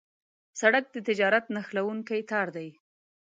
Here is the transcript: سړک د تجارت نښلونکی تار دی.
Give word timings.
سړک 0.59 0.85
د 0.91 0.97
تجارت 1.07 1.45
نښلونکی 1.55 2.21
تار 2.31 2.47
دی. 2.55 2.69